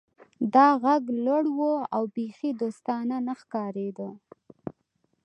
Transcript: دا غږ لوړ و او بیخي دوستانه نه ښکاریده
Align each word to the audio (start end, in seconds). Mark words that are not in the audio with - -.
دا 0.53 0.67
غږ 0.83 1.03
لوړ 1.25 1.43
و 1.55 1.59
او 1.95 2.03
بیخي 2.15 2.49
دوستانه 2.61 3.17
نه 3.27 3.33
ښکاریده 3.39 4.09